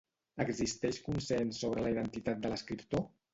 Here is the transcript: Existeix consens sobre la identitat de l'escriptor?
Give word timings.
Existeix 0.45 0.99
consens 1.07 1.61
sobre 1.65 1.85
la 1.85 1.93
identitat 1.93 2.43
de 2.47 2.53
l'escriptor? 2.55 3.07